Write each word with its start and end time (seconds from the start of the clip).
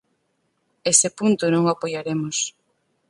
Ese 0.91 1.07
punto 1.19 1.43
non 1.53 1.63
o 1.65 1.71
apoiaremos. 1.75 2.37